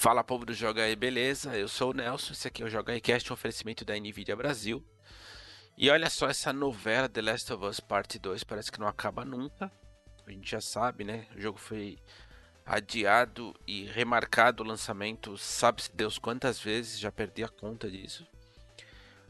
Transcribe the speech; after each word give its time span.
Fala 0.00 0.22
povo 0.22 0.46
do 0.46 0.54
Joga 0.54 0.84
aí, 0.84 0.94
beleza? 0.94 1.56
Eu 1.56 1.66
sou 1.66 1.90
o 1.90 1.92
Nelson, 1.92 2.32
esse 2.32 2.46
aqui 2.46 2.62
é 2.62 2.66
o 2.66 2.70
Joga 2.70 2.92
aí 2.92 3.00
Cast, 3.00 3.32
um 3.32 3.34
oferecimento 3.34 3.84
da 3.84 3.98
Nvidia 3.98 4.36
Brasil. 4.36 4.80
E 5.76 5.90
olha 5.90 6.08
só 6.08 6.28
essa 6.28 6.52
novela 6.52 7.08
The 7.08 7.20
Last 7.20 7.52
of 7.52 7.64
Us 7.64 7.80
Parte 7.80 8.16
2, 8.16 8.44
parece 8.44 8.70
que 8.70 8.78
não 8.78 8.86
acaba 8.86 9.24
nunca. 9.24 9.72
A 10.24 10.30
gente 10.30 10.48
já 10.48 10.60
sabe, 10.60 11.02
né? 11.02 11.26
O 11.34 11.40
jogo 11.40 11.58
foi 11.58 11.98
adiado 12.64 13.52
e 13.66 13.86
remarcado 13.86 14.62
o 14.62 14.66
lançamento, 14.66 15.36
sabe-se 15.36 15.90
Deus 15.92 16.16
quantas 16.16 16.60
vezes, 16.60 17.00
já 17.00 17.10
perdi 17.10 17.42
a 17.42 17.48
conta 17.48 17.90
disso. 17.90 18.24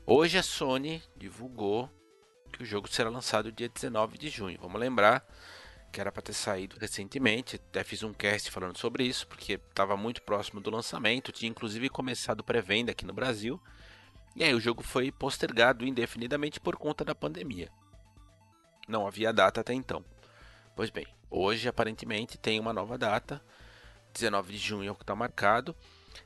Hoje 0.04 0.36
a 0.36 0.42
Sony 0.42 1.02
divulgou 1.16 1.88
que 2.52 2.62
o 2.62 2.66
jogo 2.66 2.88
será 2.88 3.08
lançado 3.08 3.50
dia 3.50 3.70
19 3.70 4.18
de 4.18 4.28
junho. 4.28 4.58
Vamos 4.60 4.78
lembrar 4.78 5.26
que 5.90 6.00
era 6.00 6.12
para 6.12 6.22
ter 6.22 6.32
saído 6.32 6.76
recentemente. 6.78 7.56
Até 7.56 7.82
fiz 7.82 8.02
um 8.02 8.12
cast 8.12 8.50
falando 8.50 8.76
sobre 8.76 9.04
isso, 9.04 9.26
porque 9.26 9.54
estava 9.54 9.96
muito 9.96 10.22
próximo 10.22 10.60
do 10.60 10.70
lançamento. 10.70 11.32
Tinha 11.32 11.50
inclusive 11.50 11.88
começado 11.88 12.44
pré-venda 12.44 12.92
aqui 12.92 13.04
no 13.04 13.12
Brasil. 13.12 13.60
E 14.36 14.44
aí 14.44 14.54
o 14.54 14.60
jogo 14.60 14.82
foi 14.82 15.10
postergado 15.10 15.86
indefinidamente 15.86 16.60
por 16.60 16.76
conta 16.76 17.04
da 17.04 17.14
pandemia. 17.14 17.70
Não 18.86 19.06
havia 19.06 19.32
data 19.32 19.60
até 19.60 19.74
então. 19.74 20.04
Pois 20.76 20.90
bem, 20.90 21.06
hoje 21.30 21.68
aparentemente 21.68 22.38
tem 22.38 22.60
uma 22.60 22.72
nova 22.72 22.96
data. 22.96 23.42
19 24.14 24.52
de 24.52 24.58
junho 24.58 24.88
é 24.88 24.92
o 24.92 24.94
que 24.94 25.02
está 25.02 25.14
marcado. 25.14 25.74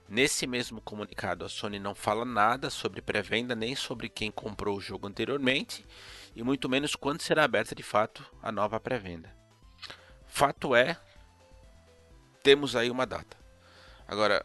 Nesse 0.09 0.47
mesmo 0.47 0.81
comunicado, 0.81 1.45
a 1.45 1.49
Sony 1.49 1.79
não 1.79 1.95
fala 1.95 2.25
nada 2.25 2.71
sobre 2.71 3.01
pré-venda, 3.01 3.55
nem 3.55 3.75
sobre 3.75 4.09
quem 4.09 4.31
comprou 4.31 4.77
o 4.77 4.81
jogo 4.81 5.09
anteriormente, 5.09 5.85
e 6.35 6.43
muito 6.43 6.69
menos 6.69 6.95
quando 6.95 7.23
será 7.23 7.45
aberta 7.45 7.75
de 7.75 7.83
fato 7.83 8.25
a 8.43 8.53
nova 8.53 8.79
pré-venda. 8.79 9.42
Fato 10.35 10.75
é, 10.75 10.99
temos 12.43 12.75
aí 12.75 12.91
uma 12.91 13.05
data. 13.07 13.37
Agora, 14.09 14.43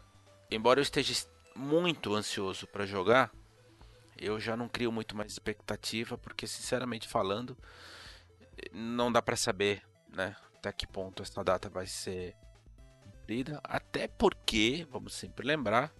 embora 0.50 0.78
eu 0.78 0.82
esteja 0.82 1.14
muito 1.56 2.14
ansioso 2.14 2.66
para 2.66 2.84
jogar, 2.84 3.32
eu 4.18 4.38
já 4.38 4.54
não 4.54 4.68
crio 4.68 4.92
muito 4.92 5.16
mais 5.16 5.32
expectativa, 5.32 6.18
porque 6.18 6.46
sinceramente 6.46 7.08
falando, 7.08 7.56
não 8.70 9.10
dá 9.10 9.22
para 9.22 9.34
saber, 9.34 9.82
né, 10.10 10.36
até 10.58 10.70
que 10.72 10.86
ponto 10.86 11.22
essa 11.22 11.42
data 11.42 11.70
vai 11.70 11.86
ser 11.86 12.36
cumprida, 13.00 13.58
até 13.64 14.06
porque, 14.06 14.86
vamos 14.90 15.14
sempre 15.14 15.46
lembrar, 15.46 15.90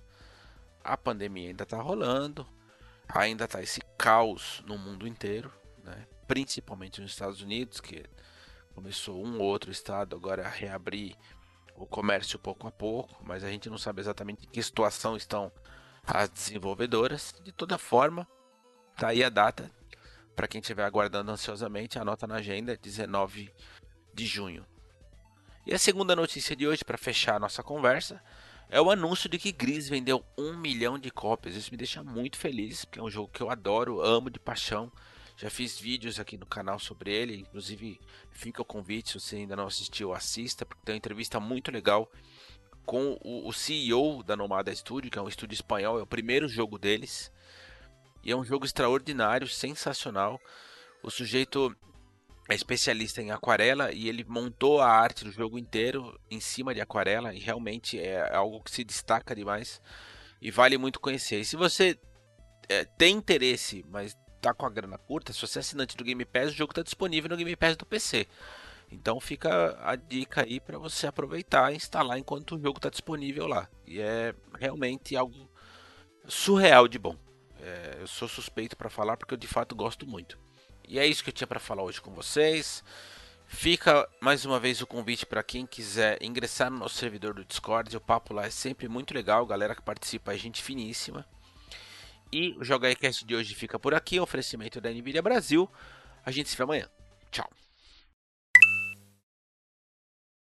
a 0.85 0.99
pandemia 0.99 1.49
ainda 1.49 1.65
está 1.65 1.81
rolando, 1.81 2.47
ainda 3.09 3.47
está 3.47 3.63
esse 3.63 3.81
caos 3.97 4.63
no 4.67 4.77
mundo 4.77 5.09
inteiro, 5.09 5.51
né, 5.83 6.07
principalmente 6.27 7.01
nos 7.01 7.13
Estados 7.13 7.41
Unidos, 7.41 7.81
que 7.81 8.05
Começou 8.79 9.27
um 9.27 9.41
ou 9.41 9.47
outro 9.47 9.73
estado 9.73 10.15
agora 10.15 10.47
a 10.47 10.49
reabrir 10.49 11.17
o 11.75 11.85
comércio 11.85 12.39
pouco 12.39 12.69
a 12.69 12.71
pouco, 12.71 13.21
mas 13.25 13.43
a 13.43 13.51
gente 13.51 13.69
não 13.69 13.77
sabe 13.77 14.01
exatamente 14.01 14.47
em 14.47 14.49
que 14.49 14.63
situação 14.63 15.17
estão 15.17 15.51
as 16.07 16.29
desenvolvedoras. 16.29 17.35
De 17.43 17.51
toda 17.51 17.77
forma, 17.77 18.25
tá 18.97 19.09
aí 19.09 19.25
a 19.25 19.29
data. 19.29 19.69
Para 20.37 20.47
quem 20.47 20.61
estiver 20.61 20.85
aguardando 20.85 21.33
ansiosamente, 21.33 21.99
anota 21.99 22.25
na 22.25 22.37
agenda 22.37 22.77
19 22.77 23.53
de 24.15 24.27
junho. 24.27 24.65
E 25.67 25.75
a 25.75 25.79
segunda 25.79 26.15
notícia 26.15 26.55
de 26.55 26.65
hoje, 26.65 26.85
para 26.85 26.97
fechar 26.97 27.35
a 27.35 27.41
nossa 27.41 27.65
conversa, 27.65 28.23
é 28.71 28.81
o 28.81 28.93
anúncio 28.93 29.29
de 29.29 29.41
que 29.41 29.51
Gris 29.51 29.89
vendeu 29.89 30.25
um 30.39 30.57
milhão 30.57 31.01
de 31.01 31.11
cópias. 31.11 31.57
Isso 31.57 31.73
me 31.73 31.77
deixa 31.77 32.01
muito 32.05 32.39
feliz, 32.39 32.85
porque 32.85 33.01
é 33.01 33.03
um 33.03 33.11
jogo 33.11 33.29
que 33.33 33.43
eu 33.43 33.51
adoro, 33.51 34.01
amo 34.01 34.31
de 34.31 34.39
paixão. 34.39 34.93
Já 35.41 35.49
fiz 35.49 35.79
vídeos 35.79 36.19
aqui 36.19 36.37
no 36.37 36.45
canal 36.45 36.81
sobre 36.81 37.13
ele, 37.13 37.37
inclusive 37.37 38.01
fica 38.33 38.61
o 38.61 38.65
convite, 38.65 39.13
se 39.13 39.21
você 39.21 39.37
ainda 39.37 39.55
não 39.55 39.69
assistiu, 39.69 40.13
assista, 40.13 40.67
porque 40.67 40.83
tem 40.85 40.95
uma 40.95 40.99
entrevista 40.99 41.39
muito 41.39 41.71
legal 41.71 42.11
com 42.85 43.17
o, 43.23 43.53
CEO 43.53 44.25
da 44.25 44.35
Nomada 44.35 44.75
Studio, 44.75 45.09
que 45.09 45.17
é 45.17 45.23
um 45.23 45.29
estúdio 45.29 45.55
espanhol, 45.55 46.01
é 46.01 46.03
o 46.03 46.07
primeiro 46.07 46.49
jogo 46.49 46.77
deles. 46.77 47.31
E 48.25 48.33
é 48.33 48.37
um 48.37 48.45
jogo 48.45 48.65
extraordinário, 48.65 49.47
sensacional. 49.47 50.41
O 51.05 51.11
sujeito 51.11 51.73
é 52.49 52.55
especialista 52.57 53.23
em 53.23 53.31
aquarela 53.31 53.93
e 53.93 54.09
ele 54.09 54.25
montou 54.25 54.81
a 54.81 54.91
arte 54.91 55.25
do 55.25 55.31
jogo 55.31 55.57
inteiro 55.57 56.19
em 56.29 56.41
cima 56.41 56.75
de 56.75 56.81
aquarela 56.81 57.33
e 57.33 57.39
realmente 57.39 58.01
é 58.01 58.35
algo 58.35 58.61
que 58.61 58.73
se 58.73 58.83
destaca 58.83 59.37
demais 59.37 59.81
e 60.43 60.51
vale 60.51 60.77
muito 60.77 60.99
conhecer. 60.99 61.39
E 61.39 61.45
se 61.45 61.55
você 61.55 61.97
é, 62.69 62.85
tem 62.85 63.17
interesse, 63.17 63.85
mas 63.89 64.17
tá 64.49 64.55
com 64.55 64.67
a 64.67 64.71
grana 64.71 64.99
curta, 64.99 65.33
se 65.33 65.41
você 65.41 65.59
é 65.59 65.61
assinante 65.61 65.97
do 65.97 66.05
Game 66.05 66.25
Pass, 66.25 66.51
o 66.51 66.57
jogo 66.57 66.73
está 66.73 66.83
disponível 66.83 67.31
no 67.31 67.37
Game 67.37 67.57
Pass 67.57 67.77
do 67.77 67.87
PC. 67.87 68.27
Então 68.91 69.21
fica 69.21 69.79
a 69.83 69.97
dica 69.97 70.43
aí 70.45 70.59
para 70.61 70.79
você 70.79 71.07
aproveitar 71.07 71.73
e 71.73 71.77
instalar 71.77 72.19
enquanto 72.19 72.57
o 72.57 72.61
jogo 72.61 72.79
está 72.79 72.89
disponível 72.89 73.47
lá. 73.47 73.69
E 73.87 74.01
é 74.01 74.35
realmente 74.59 75.15
algo 75.15 75.49
surreal 76.27 76.89
de 76.89 76.99
bom. 76.99 77.17
É, 77.61 77.99
eu 78.01 78.07
sou 78.07 78.29
suspeito 78.29 78.77
para 78.77 78.89
falar 78.89 79.17
porque 79.17 79.35
eu 79.35 79.39
de 79.39 79.47
fato 79.47 79.75
gosto 79.75 80.07
muito. 80.07 80.39
E 80.87 80.99
é 80.99 81.07
isso 81.07 81.23
que 81.23 81.29
eu 81.29 81.35
tinha 81.35 81.47
para 81.47 81.61
falar 81.61 81.83
hoje 81.83 82.01
com 82.01 82.13
vocês. 82.13 82.83
Fica 83.47 84.09
mais 84.21 84.45
uma 84.45 84.61
vez 84.61 84.81
o 84.81 84.87
convite 84.87 85.27
para 85.27 85.43
quem 85.43 85.67
quiser 85.67 86.23
ingressar 86.23 86.71
no 86.71 86.79
nosso 86.79 86.97
servidor 86.97 87.35
do 87.35 87.45
Discord. 87.45 87.95
O 87.97 88.01
papo 88.01 88.33
lá 88.33 88.47
é 88.47 88.51
sempre 88.51 88.89
muito 88.89 89.13
legal, 89.13 89.45
galera 89.47 89.75
que 89.75 89.83
participa 89.83 90.35
é 90.35 90.39
gente 90.39 90.63
finíssima. 90.63 91.27
E 92.33 92.55
o 92.59 92.65
Joga 92.65 92.95
Cast 92.95 93.25
de 93.25 93.35
hoje 93.35 93.55
fica 93.55 93.79
por 93.79 93.95
aqui. 93.95 94.21
Oferecimento 94.21 94.81
da 94.81 94.91
NVIDIA 94.91 95.23
Brasil. 95.23 95.69
A 96.25 96.31
gente 96.31 96.49
se 96.49 96.57
vê 96.57 96.63
amanhã. 96.63 96.89
Tchau. 97.31 97.49